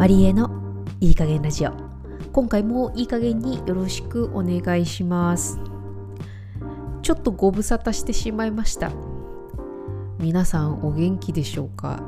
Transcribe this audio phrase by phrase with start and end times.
[0.00, 0.48] マリエの
[0.98, 1.72] いい加減ラジオ。
[2.32, 5.60] 今回もいい加減によろしくお願いします。
[7.02, 8.92] ちょっとご無沙汰してしまいました。
[10.18, 12.02] 皆さんお元気でしょうか？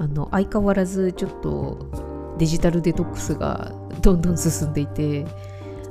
[0.00, 3.70] あの相変わらずちょっとデジタルデトックスが
[4.02, 5.26] どんどん進んでいて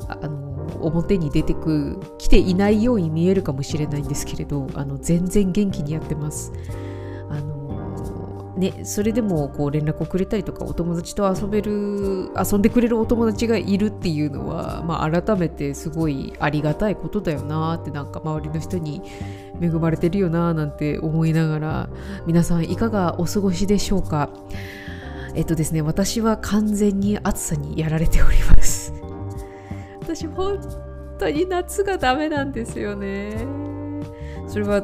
[0.09, 6.51] あの表に出てく来ていないように見えるかもしれないんですけれどあの全然元気にやってます。
[8.57, 19.01] ねそれでもこう連絡をくれたりとかお友達と遊べる遊んでくれるお友達がいるっていうのは、まあ、改めてすごいありがたいことだよなってなんか周りの人に
[19.61, 21.89] 恵まれてるよななんて思いながら
[22.25, 24.29] 皆さんいかがお過ごしでしょうか。
[25.35, 28.93] えっとですね私は完全に暑さにやられております。
[30.01, 30.59] 私本
[31.17, 33.45] 当に夏がダメなんですよね。
[34.47, 34.81] それは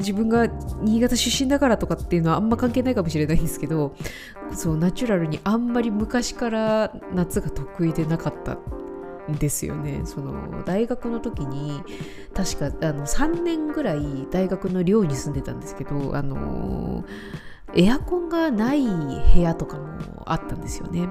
[0.00, 0.48] 自分が
[0.82, 3.94] 新潟出身だからとかっていうのはあんま関係ないかもしれないんですけど
[4.52, 8.58] そうナチュラルにあんまり昔から夏が得意でなかった
[9.30, 10.02] んですよね。
[10.04, 11.82] その大学の時に
[12.34, 17.04] 確かあの3年ぐらい大学の寮に住んでたんですけどあの
[17.74, 21.08] エアコンがない部屋とかもあったんですよね。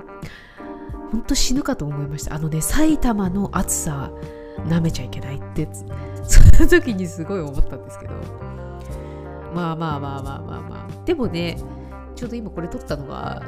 [1.12, 2.36] 本当死ぬかと思いました。
[2.36, 4.12] あのね埼玉の暑さ
[4.68, 5.68] 舐めちゃいけないって
[6.24, 8.69] その時にすごい思ったんですけど。
[9.53, 11.05] まあまあまあまあまあまあ。
[11.05, 11.58] でもね
[12.16, 13.42] ちょうど今これ撮ったのが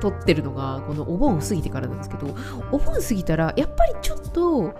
[0.00, 2.34] 撮ってるのがこのお盆過ぎてからなんですけど
[2.70, 4.74] お盆過ぎたらやっぱりちょっと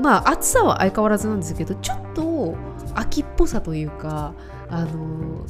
[0.00, 2.56] まあ暑さは相変わらずなんですけどちょっと
[2.94, 4.34] 秋っぽさというか
[4.68, 5.46] あの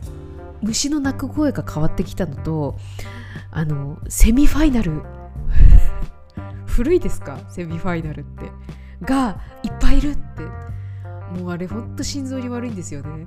[0.60, 2.76] 虫の鳴く声が変わってきたのと
[3.50, 5.02] あのセミファイナル
[6.66, 7.38] 古いですか？
[7.48, 8.50] セミファイナルって。
[9.02, 10.42] がいっぱいいるって。
[11.38, 13.26] もうあれほんと心臓に悪いんですよね。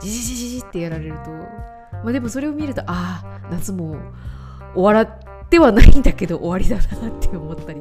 [0.00, 3.96] ジジジジジってやられるとまあでもそれを見るとああ夏も
[4.74, 7.80] 終わってはないんだけど終わりだなって思ったり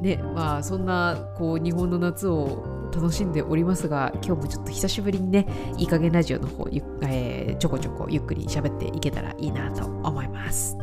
[0.00, 5.46] ねまあそんなこう日本の夏を楽しんでおりますが今日もちょっと久しぶりにね
[5.76, 6.66] いい加減ラジオの方、
[7.02, 10.76] えー、ちょこちょこゆっくり喋っていけたらいいなと思います。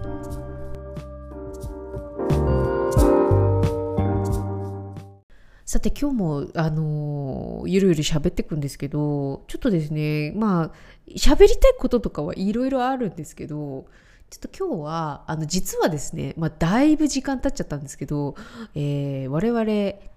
[5.83, 10.71] さて今日もあのゆるゆる喋っていくんですけどちょっとですねまあ
[11.13, 13.85] 喋りたいこととかはいろいろあるんですけど
[14.29, 18.35] ちょっと今日はあの実はですね、まあ、だいぶ時間経っちゃったんですけど、
[18.75, 19.65] えー、我々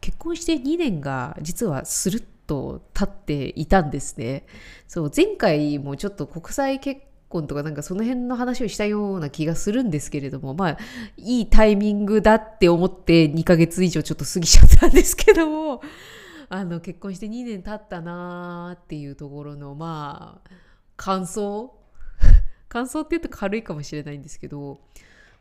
[0.00, 4.46] 結婚して2年が実はスルッと経っていたんですね。
[4.86, 10.78] そう前回もちょっと国際結婚とかなんかその辺の話をしたような気がするんですけれどもまあ
[11.16, 15.82] いいタイミングだって思って2ヶ月以上ちょっと過ぎちゃったんですけども
[16.48, 20.50] あの結婚して2年経ったなーっていうところのまあ
[20.96, 21.74] 感想？
[22.68, 24.80] 感想って言うと軽いかもしれないんですけど、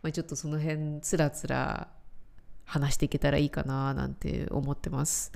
[0.01, 1.89] まあ、ちょっとその辺つらつら
[2.65, 5.31] 話していけたらいいかななんて思ってます。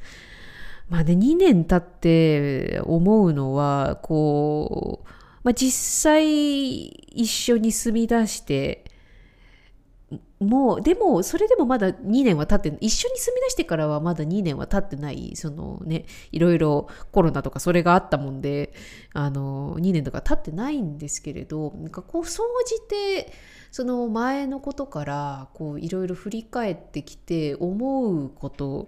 [0.89, 5.71] まあね2年経って思うのはこうまあ、実
[6.03, 8.85] 際一緒に住み出して
[10.39, 18.73] もうでもそれでもまだ2年は経って一緒に住み出してからはまだ2年は経ってないそのねいろいろコロナとかそれがあったもんで
[19.13, 23.33] あの2年とか経ってないんですけれどなんかこう総じて
[23.69, 28.87] その前のことからこういろいろ振り返ってきて思うこと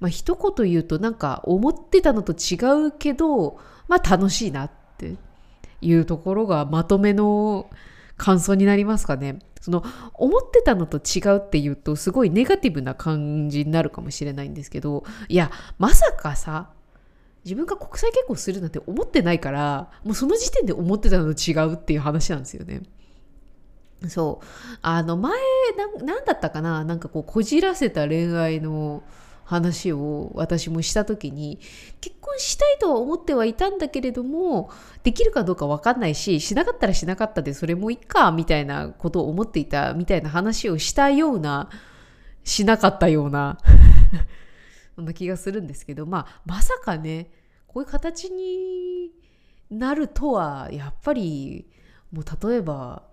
[0.00, 2.58] まあ一言言うとなんか思ってたのと違
[2.88, 5.27] うけどまあ楽しいなって。
[5.80, 7.70] いうところがまとめの
[8.16, 9.38] 感想になりますかね。
[9.60, 9.84] その
[10.14, 16.70] 思ってたのと違うっていうとすごいネガティブな感じになるかもしれないんですけどいやまさかさ
[17.44, 22.82] 自分が国際結婚するなんて思ってないからもうその時点で思ってたのと違うっていう話なんですよね。
[24.06, 24.46] そう
[24.80, 25.32] あの前
[26.02, 26.84] 何だったかな？
[26.84, 29.02] なんかこうこじらせた恋愛の
[29.48, 31.58] 話を私もした時に
[32.02, 34.70] 結婚したいとは思ってはいたんだけれども
[35.02, 41.70] できるかどうか分かんないししなかったらしなかったでそれもいいかみたいなことを思っていたみたいな話をしたような
[42.44, 43.56] しなかったような
[44.94, 47.30] そんな気がするんですけどまあまさかね
[47.68, 49.12] こういう形に
[49.70, 51.70] なるとはやっぱり
[52.12, 53.07] もう例えば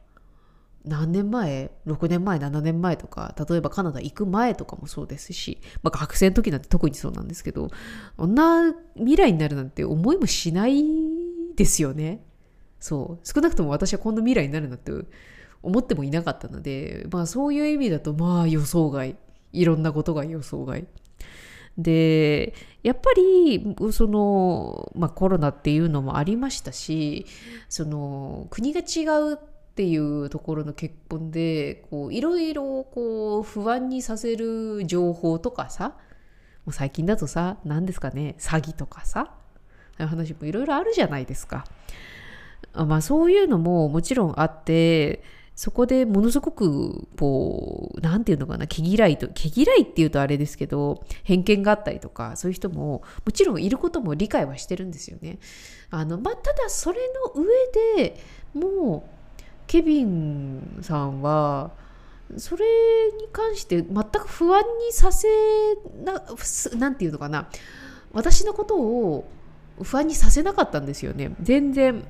[0.86, 7.70] 何年前？6年前？7年前とか例えばカナダ行く前とかもそうですし、まあ、学生の時なんて特にそうなんですけど
[8.18, 10.84] こんな未来になるなんて思いもしない
[11.56, 12.24] ですよね。
[12.80, 13.28] そう。
[13.28, 14.92] 少なくとも私はこんな未来になるなんて
[15.64, 19.16] 思ってもいなかったので、まあ、そういう意味だとまあ予想外。
[19.54, 20.86] いろんなことが予想外。
[21.78, 22.54] で
[22.84, 27.26] やっぱりその、まあ、コロナっていうのもありましたし
[27.68, 29.04] その国が違
[29.34, 29.40] う
[29.76, 39.34] っていうところの結婚でこういろいろこう不安にさせる情報とかさもう最近だとさ何ですかね詐欺とかさ
[39.98, 41.66] 話もいろいろあるじゃないですか。
[42.74, 45.24] まあそういうのももちろんあって
[45.56, 55.40] そこでものすごくこう何て言うのかな毛嫌いと毛嫌いっていうとあれですけど偏見があったりとかそういう人ももちろんいることも理解はしてるんですよね。
[55.90, 57.00] あのまあ、ただそれ
[57.36, 57.46] の上
[57.98, 58.20] で
[58.54, 59.15] もう
[59.68, 61.72] ケビンさんは
[62.38, 62.66] それ
[63.20, 65.28] に関して全く不安にさせ
[66.04, 66.24] な
[66.78, 67.48] 何て言うのかな。
[68.12, 69.28] 私のことを
[69.82, 71.36] 不安にさせなかったんですよね。
[71.42, 72.06] 全然。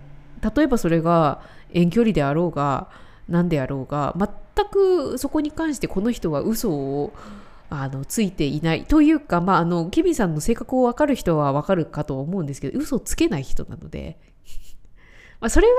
[0.56, 1.42] 例えばそれが
[1.74, 2.90] 遠距離であろうが
[3.28, 7.14] 何であろうが全くそこに関してこの人は嘘を
[7.70, 8.86] あのついていない。
[8.86, 14.20] というか、まあ、あのケビンさんの性格を分かる人は分かるかと思うんですけど嘘をつけない人なので
[15.46, 15.74] まあそれは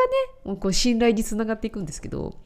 [0.47, 2.39] ねこう信頼につながっていくんですけど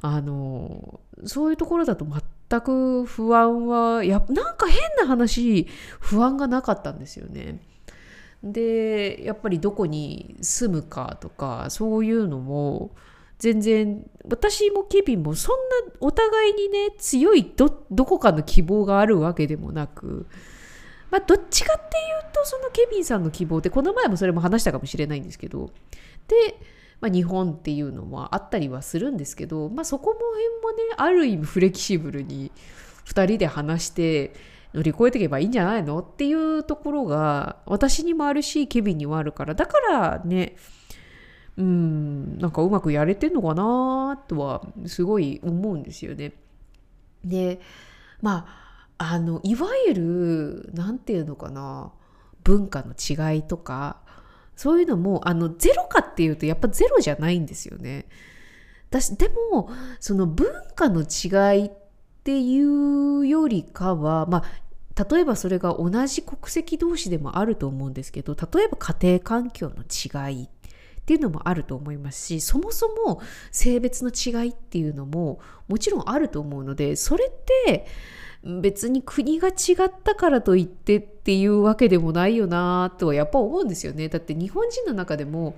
[0.00, 5.68] あのそういうところだと全く不安はやなんか変な話
[6.00, 7.60] 不安がなかったんですよね。
[8.42, 12.92] でやっぱりどこに住むかとかそういうのも
[13.38, 20.26] 全然私もケビンもそんなお互いにね強いどこかの希望があるわけでもなく、
[21.10, 21.88] まあ、どっちかってい
[22.30, 25.70] うとそのケビンさんの希望ってこの前もそれも話したかもしれないんですけど
[26.28, 26.58] で、
[27.00, 32.52] まあ、日本っていうのもあったりはするんですけど、まあ、そこも辺もねある意味フレキシブルに
[33.06, 34.34] 2人で話して
[34.74, 35.98] 乗り越えていけばいいんじゃないの？
[35.98, 40.56] っていうところが私にもあるしケビンにもあるからだからね
[41.58, 46.32] うんなんかうまくやれてんのかなとはすごい思うんですよね。
[47.24, 47.60] で
[48.22, 48.46] ま
[48.98, 51.92] ああのいわゆる何て言うのかな
[52.44, 54.00] 文化の違いとか
[54.56, 58.06] そういうのもあのゼロかっていうとやっぱゼロじゃないんですよね。
[58.90, 59.70] 私でも
[60.00, 61.70] その文化の違いっ
[62.24, 70.48] ていうよりかはまあ例えばそれが同じ国籍同士でもあると思うんですけど例えば家庭環境の違いっ
[71.04, 73.20] ていうのもあると思いますしそもそも
[73.50, 77.30] 性別の違いっていうのももちろんあると思うのでそれっ
[77.64, 77.86] て
[78.44, 79.52] 別に国が違
[79.84, 84.08] ったからといってっていうわけでもないよなとはやっぱ思うんですよね。
[84.08, 85.56] だって日本人の中でも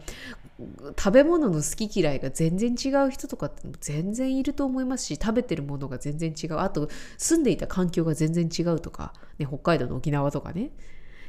[0.99, 6.59] 食べ物の好き嫌いが全然違う人とかって全然いると思いますし食べてるものが全然違う。
[6.59, 10.71] あと住んでいた環境が全然違うとか、ね、北海道の沖縄とかね。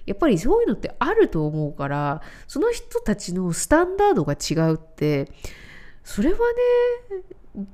[0.06, 5.32] やっぱりそういうのってあると思うからその人たちのスタンダードが違うって
[6.04, 7.24] それはね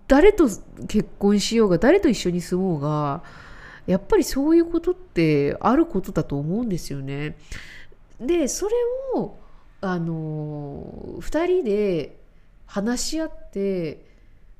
[0.07, 0.45] 誰と
[0.87, 3.23] 結婚しようが誰と一緒に住もうが
[3.91, 7.37] やっぱりそういうことってあることだと思うんですよね。
[8.19, 8.75] でそれ
[9.15, 9.37] を
[9.81, 12.19] あの2人で
[12.65, 14.05] 話し合って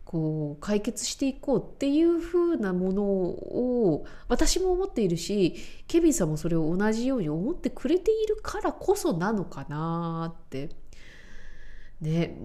[0.04, 5.56] こう解決していこうっていう風なものを私も思っているし
[5.88, 10.70] ケビンさんもそれを同じように思ってくれているからこそなのかなって
[12.02, 12.38] ね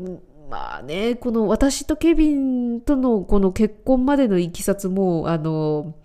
[0.49, 5.97] まあねこの私とケビンとのこの結婚までのいきさつもあの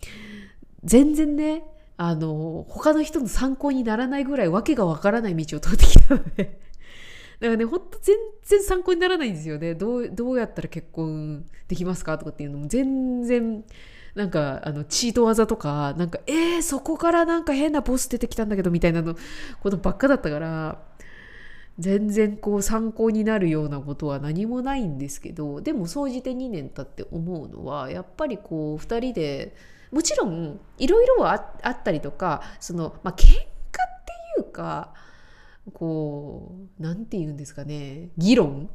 [0.83, 1.63] 全然ね
[1.97, 6.59] あの他の人の参考にならないぐらいわけがわからない道を通ってきたので。
[7.39, 9.73] だからねほんと全然参考にならないんですよね。
[9.73, 13.63] どうどうやったら結婚できますかとかっていうのも全然
[14.13, 19.15] なんかあのチート技とかなんかえー、そこからなんか変なボス出てきたんだけどみたいなの
[19.61, 20.83] ことばっかだったから
[21.79, 29.55] 全然こう参考になるようなことは何もないんですけどでも総じて2年経って思うのはやっぱりこう2人で
[29.91, 33.41] もちろんいろいろはあったりとかその、まあ、喧嘩って
[34.39, 34.93] いうか
[35.73, 38.69] こう何て言うんですかね議論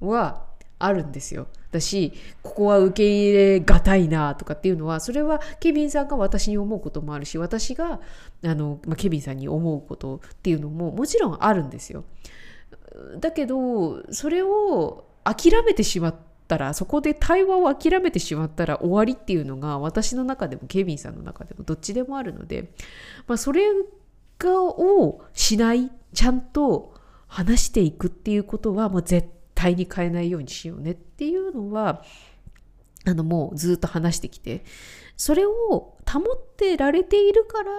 [0.00, 0.44] は
[0.78, 1.46] あるんですよ。
[1.70, 8.00] だしここは受け入れがたいなとかっていうのはそれはケビンさんが私に思うこともあるし私が
[8.44, 12.04] あの、まあ、ケビンさんに思うことっていうのももちろんあるんですよ。
[13.20, 22.70] だけどそれを諦めてしまってたらそこで対話を諦めてしまったら終わりっていうのが私の中でもケビンさんの中でもどっちでもあるので、
[23.26, 23.66] まあ、それ
[24.44, 26.94] をしないちゃんと
[27.26, 32.02] 話していくっていうことはもう絶対に変えないようにしようねっていうのは
[33.04, 34.64] あのもうずっと話してきて
[35.16, 37.70] それを保ってられているから、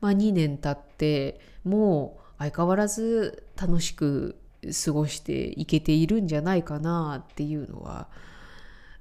[0.00, 4.36] まあ、2年経ってもう相変わらず楽しく
[4.72, 8.08] 過ごしていけているんじゃないかなっていうのは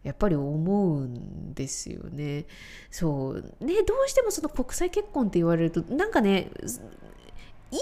[0.03, 2.45] やっぱり思うんですよね。
[2.91, 3.65] そう。
[3.65, 6.51] ねどうしてもその国際結婚って言われるとなんかね
[7.71, 7.79] いい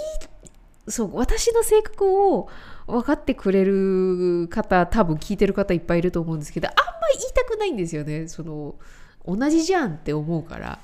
[0.88, 2.48] そう私の性格を
[2.86, 8.28] 分かってくれる方多分聞いてる方いっぱいいると思うんですけどあんまり言いたくないんですよね。
[8.28, 8.76] その
[9.26, 10.78] 同じじゃんって思うから。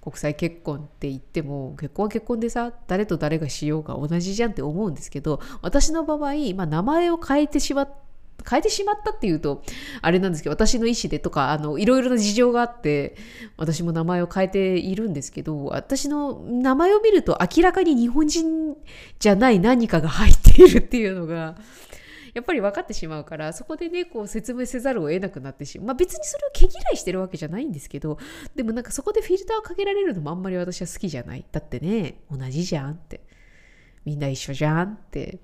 [0.00, 8.10] 国際結婚って言っても結婚は結婚でさ誰と誰がしようが同じじゃんって思うんですけど私の場合、まあ、名前を変えてしまって
[8.48, 9.62] 変えてしまったっていうと
[10.02, 13.16] あれなんですけど私の意思でとかあのいろいろな事情があって
[13.56, 18.76] 私も名前を変えているんですけど私の名前を見ると明らかに日本人
[19.18, 21.56] じゃない何かが入っているっていうのが
[22.34, 28.18] やっぱり分かってしまうからそこでねこう説明せざるを得なくなってしまう、まあ、別にそれを毛嫌いしてるわけじゃないんですけど
[28.54, 31.44] でもなんかそこでフィルターをかけられるのもあんまり私は好きじゃない。
[31.50, 33.20] だってね同じじゃんって。
[34.04, 35.38] みんな一緒じゃんって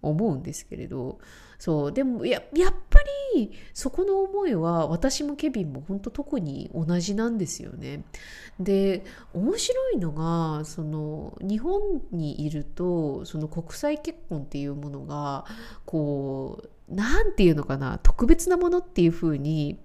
[0.00, 1.18] 思うんですけれど
[1.62, 2.98] そうでもややっぱ
[3.36, 8.02] りそこの思いは私もケビンも本当特に同じなんですよね。
[8.58, 15.44] で面白いのがその日本にいるとその国際結婚っていうものが
[15.84, 19.78] こう何て言うのかな特別なものっていうふうに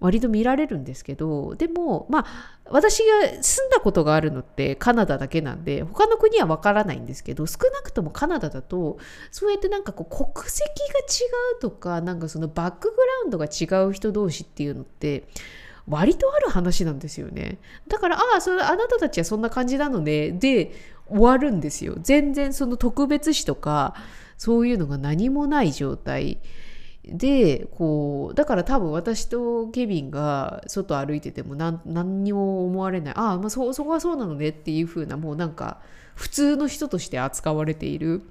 [0.00, 8.98] 割と見られるんですけどでもまあ私が住んだことがあるのってカナダだけなんで他の国はわからないんですけど少なくともカナダだと
[9.30, 10.62] そうやってなんかこう国籍
[10.92, 15.24] が違うとかなんかそのバックグラウンドが違う人同士っていうのって
[15.88, 17.58] 割とある話なんですよね。
[17.88, 20.72] だからああそれあなたたちはそんな感じなのねで
[21.08, 21.96] 終わるんですよ。
[22.02, 23.94] 全然その特別視とか
[24.36, 26.40] そういうのが何もない状態。
[27.10, 33.14] でこうだから多分私とケビンが外歩いてても何何にも思われない。
[33.16, 35.80] ああ、まあ、そそこはそうなのねっていう風なもうなんか
[36.14, 38.22] 普通の人として扱われている。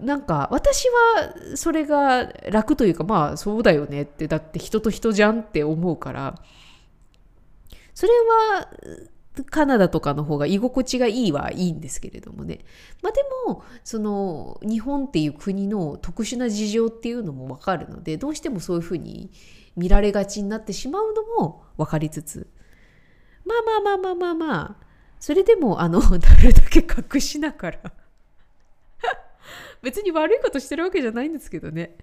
[0.00, 6.34] なんか私はそれが楽というかまあそうだよねってだって人と人じゃんって思うから。
[7.94, 8.68] それは
[9.44, 12.60] カナダとかの方が居心地がいいはいいんですけれどもね。
[13.02, 19.30] まあでも、その日本っていう国の特殊な事情っていうのもわかるので、どうしてもそういうふうに
[19.76, 22.48] 見られがちになってしまうのも分かりつつ、
[23.44, 24.86] まあまあまあまあまあまあ、
[25.20, 27.78] それでもあの、なるだけ隠しながら
[29.82, 31.96] 別に悪いことしてるわけじゃないんですけどね。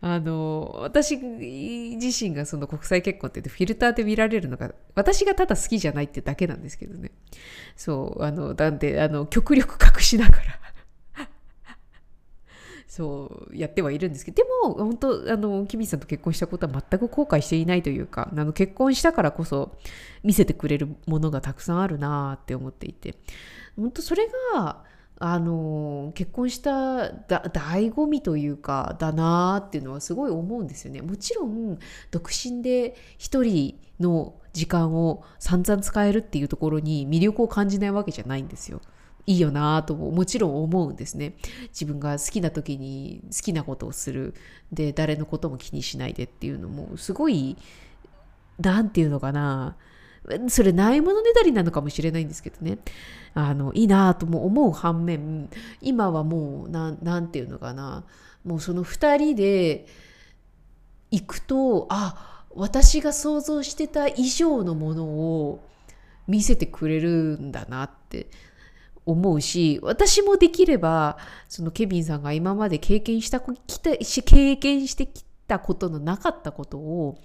[0.00, 7.10] あの私自身がその国際結婚って言ってフィルターで見られるのが私がただ好きじゃないってだけなんですけどね。
[7.76, 10.44] そうあのなんであの極力隠しながら。
[12.86, 14.36] そうやってはいるんですけど。
[14.36, 19.76] でも本当あのキミさんと結婚したことは全く後悔していないというかあの結婚したからこそ
[20.22, 23.16] 見せてくれるものがたくさんあるなって思っていて。
[23.76, 24.84] 本当それが
[25.18, 31.02] あの結婚しただ醍醐味というかだなっていうのはすごい思うんですよね。
[31.02, 31.78] もちろん
[32.10, 38.80] 独身で一人の時間を散々使えるっていうところに魅力を感じないわけじゃないんですよ。
[39.26, 41.34] いいよなとももちろん思うんですね。
[41.68, 44.34] 自分が好きな時に好きなことをする。
[44.72, 47.56] で誰のことも気にしないでっていうのもすごい
[48.58, 49.76] 何て言うのかな
[50.48, 52.78] それないものねだりなのかもしれないんですけどね。
[53.34, 55.50] あのいいなとも思う反面
[55.80, 56.96] 今はもう何
[57.28, 58.04] て言うのかな。
[58.44, 59.86] もうその2人で
[61.10, 65.64] 行くとあ私が想像してた以上のものを
[66.26, 68.28] 見せてくれるんだなって
[69.06, 77.18] 思うし私もできればそのケビンさんが今まで経験したきた経験してきたことのなかったことを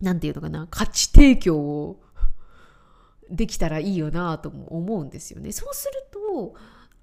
[0.00, 2.00] 何て言うのかな、価値提供を
[3.30, 5.52] できたらいいよなとも思うんですよね。
[5.52, 6.54] そうすると、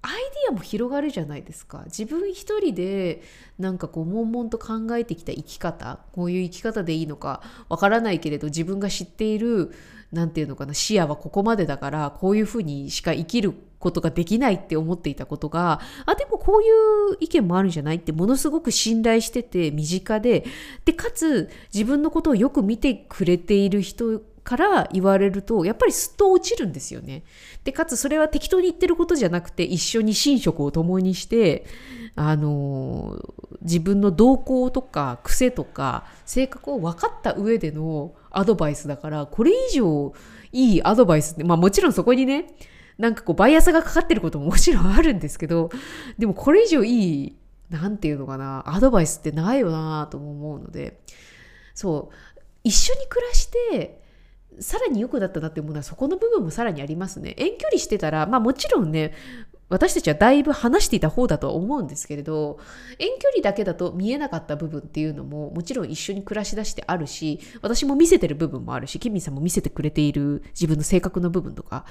[0.06, 1.82] アイディアも広がるじゃないですか。
[1.86, 3.22] 自分一人で
[3.58, 9.72] なんかこう悶々と考えてきた生き方、こういう生き方でいいのかわからないけれど自分が知っている
[10.12, 20.44] 何て言うのかな視野はここまでだからこういうふうにしか生きることができないって思っていたことがあでもこういう意見もあるんじゃないってものすごく信頼してて身近で
[20.84, 27.24] でかつ自分のことをよく見てくれている人から言われるとやっぱりすっと落ちるんですよね。
[27.64, 31.64] でかつそれは適当に言ってることじゃなくて一緒に寝食を共にして
[32.14, 33.18] あの
[33.62, 40.12] 自分の動向とか癖とか性格を分かった上でのアドバイスだからこれ以上
[40.52, 42.54] いいアドバイスってまあもちろんそこにね
[42.98, 45.70] なんかこうバイアスがかかってることももちろんあるんですけど
[46.18, 47.36] でもこれ以上いい
[47.70, 51.00] 何て言うのかなアドバイスってないよなとも思うので
[51.74, 54.00] そう一緒に暮らして
[54.60, 57.34] さらに良くなったなって思うのはそこの部分もさらにありますね。
[57.36, 59.12] 遠距離してたらまあもちろんね
[59.74, 62.60] 私たちはだいぶ話していた方だとは思うんですけれど
[63.00, 71.86] 遠距離だけだと見えなかった部分っていうのももちろん一緒に暮らしだしてあるし私も見せてる部分もあるしケミンさんも見せてくれている自分の性格の部分とか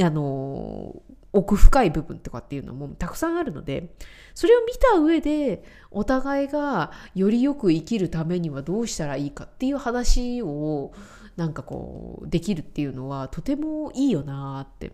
[0.00, 0.94] あの
[1.32, 3.88] 奥深い部分とかっていうのもたくさんあるので
[4.34, 10.92] それを見た上でお互いがよりよく生きるためにはどうしたらいいかっていう話を
[11.36, 14.92] なんかこうできるっていうのはとてもいいよなって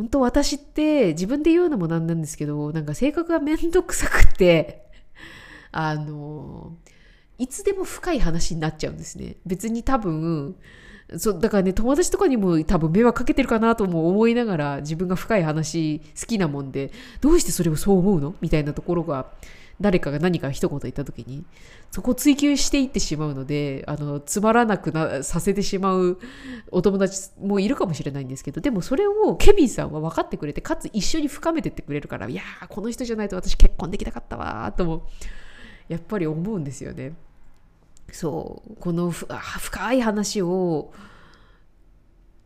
[0.00, 4.86] 本当私って自分で言うのもなんなんですけどなんか性格がめんどくさくて
[5.72, 6.72] あの
[7.36, 9.36] いつでも深い話になっちゃうんですね。
[9.44, 10.56] 別に多分
[11.18, 18.34] そうだからね友達とかにも多分迷惑かけてるかなとも思いながら自分が深い話好きなもんでどうしてそれをそう思うの？
[18.40, 19.26] みたいなところが
[19.80, 21.44] 誰かが何か一言言った時に
[21.90, 26.18] そこを追求していってしまうのであのつまらなくなさせてしまう
[26.70, 35.06] お友達もいるかもしれないんですけどでもそれをケビンさんは分かってくれてかつ一緒に深めてってくれるからいやーこの人じゃないと私結婚できなかったわーとも
[35.88, 37.14] やっぱり思うんですよね。
[38.12, 40.92] そうこの深い話を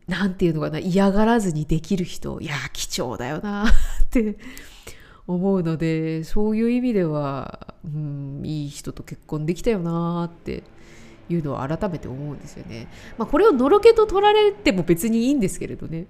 [0.07, 4.37] 何て言うのかな嫌がらずにできる人いや貴重だよなって
[5.27, 10.63] 思うのでそういう意味では、うん、いい人と結婚できたよなって
[11.29, 12.87] いうのは改めて思うんですよね。
[13.17, 16.07] まあ、これをのろけと取られても別にいいんですけれどね。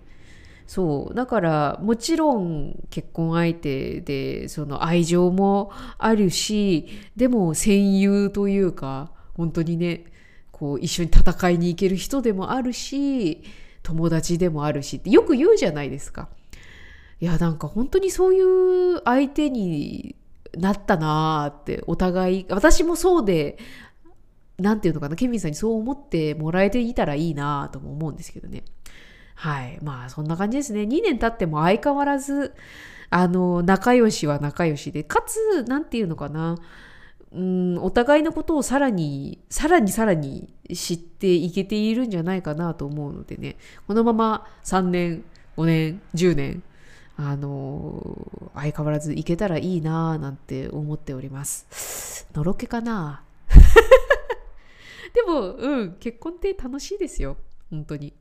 [0.68, 10.06] そうだからもちろん結婚相手でその愛情もあるしでも戦友というか本当にね
[10.52, 13.44] こう一緒に戦いに行ける人でもあるし
[13.84, 16.30] 友達でもあるしってよく言うじゃないですか。
[17.22, 18.42] いやなんか本当にそうい
[18.96, 20.16] う相手に
[20.58, 23.58] なったなーってお互い私もそうで
[24.58, 28.64] 何て言うのかなケミンさんにそう思ってもらえていたらいいなとも思うんですけどね。
[29.36, 29.80] はい。
[29.82, 30.84] まあそんな感じですね。
[30.84, 32.54] 2年経っても相変わらず
[33.10, 36.58] あの仲良しは仲良しでかつ何て言うのかな
[37.34, 43.58] うんお互いのことをさらにさらにさらに知っていけているんじゃないかなと思うのでね。
[43.88, 45.26] このまま3年
[45.58, 46.64] 5年10年
[47.18, 52.28] あの相変わらず行けたらいいなぁなんて思っております。
[52.34, 53.24] のろけかな
[55.14, 57.38] でもうん結婚って楽しいですよ。
[57.70, 58.14] 本当に。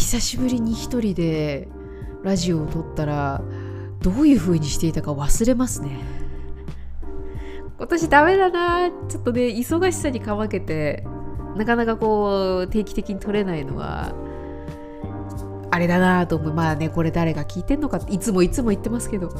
[0.00, 1.68] 久しぶりに一人で
[2.24, 3.42] ラジオを撮ったら
[4.00, 5.98] どういう風にしていたか忘れますね。
[7.76, 8.90] 今年ダメだな。
[9.08, 11.04] ちょっとね忙しさにかまけて
[11.54, 14.14] なかなかこう定期的に撮れないのは
[15.70, 16.54] あれだなと思う。
[16.54, 19.30] まあねこれ誰が聞いてんのかっていつもいつも言ってますけど。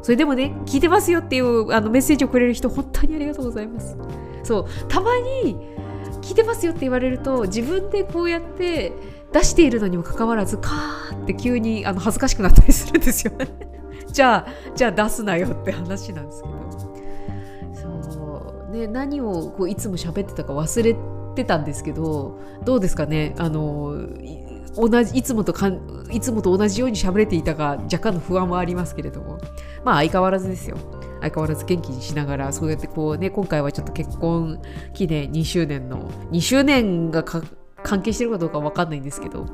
[0.00, 3.94] それでもね聞いてますよっていうあのメッセージをくれる人本当にありがとうございます。
[4.42, 5.10] そうたま
[5.44, 5.54] に
[6.22, 8.92] 聞いてますよって言われると自分でこうやって
[9.32, 13.46] 出しているのにもかかわらずカーって急にあの恥ずかしくなったりするんですよね。
[14.12, 16.58] じゃあじゃあ出すなよって話なんですけど。
[18.02, 18.72] そう。
[18.72, 20.96] ね何をこういつも喋ってたか忘れ
[21.34, 23.34] てたんですけどどうですかね？
[23.38, 23.94] あの
[24.76, 29.38] 同じいつもとかんいつもと同じように喋れていたが若干の不安はありますけれども。
[29.84, 30.76] まあ相変わらずですよ。
[31.20, 34.60] 相変わらず元気にしながらそうやってこうね今回はちょっと結婚
[34.94, 37.24] 記念2周年の2周年が
[37.88, 39.46] 関係してるかどうかわかんないんですけど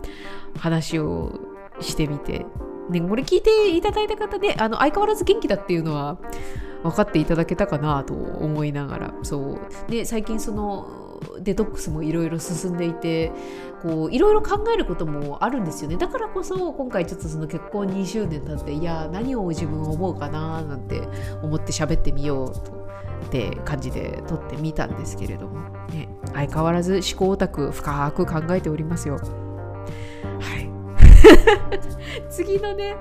[0.59, 1.39] 話を
[1.81, 2.47] してみて、
[2.91, 6.19] ね、これ聞いていただいた方で、あの相変わらず元気だっていうのは
[6.83, 9.15] 分かっていただけたかなと思いながら。
[9.23, 9.91] そう。
[9.91, 13.33] で最近そのデトックスもいろいろ進んでいて
[13.83, 21.03] こういろいろ考えることもあるんですよねだからこそ今回ちょっとその結婚2周年経っていや何を自分思うかななんて
[21.43, 22.85] 思って喋ってみようと
[23.25, 29.17] って感じで撮ってみたんですけれども、ね、相変わらず思考オタク深く考えておりますよ。
[29.17, 29.21] は
[30.59, 30.71] い
[32.31, 32.97] 次のね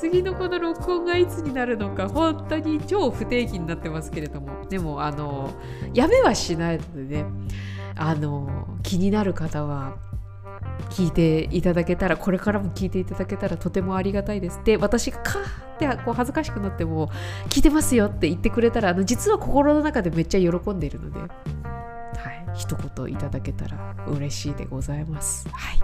[0.00, 4.66] 次のこの録音がいつになるのか本当に超不定期になってますけれども。
[4.68, 5.50] でもあの
[5.94, 7.26] やめはしないのでね。
[8.00, 9.96] あの気になる方は
[10.90, 14.60] 聞いていただけたらこれからも聞いていただけたらとてもありがたいです。
[14.64, 17.08] で私がカーってこう恥ずかしくなっても
[17.48, 21.18] 聞いてますよって言ってくれたらあの実は心の中でめっちゃ喜んでいるので、
[22.58, 25.48] 一言いただけたら嬉しいでございます。
[25.50, 25.78] はい。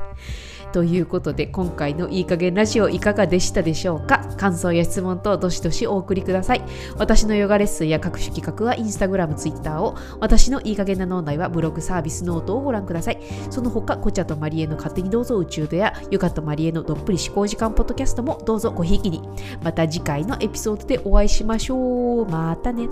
[0.73, 4.19] ということで今回のいい加減ラジオいかがでしたでしょうか？
[4.37, 6.63] 感想や質問等どしどしお送りください。
[6.99, 9.95] 私のヨガレッスンや各種企画はインスタグラム、ツイッターを。
[10.19, 13.21] 私のいい加減な脳内はブログサービスノートをご覧ください。
[13.51, 19.23] その他コチャとマリエの勝手にどうぞ宇宙部やヨガとマリエのどっぷり思考時間ポッドキャストもどうぞごひいきに。
[19.63, 22.27] また次回のエピソードでお会いしましょう。
[22.27, 22.89] またね。